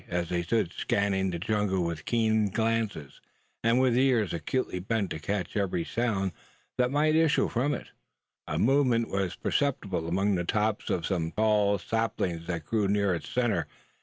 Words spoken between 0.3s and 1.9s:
stood scanning the jungle